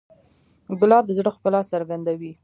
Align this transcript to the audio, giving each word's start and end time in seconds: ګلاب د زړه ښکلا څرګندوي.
ګلاب 0.79 1.03
د 1.05 1.11
زړه 1.17 1.29
ښکلا 1.35 1.61
څرګندوي. 1.71 2.31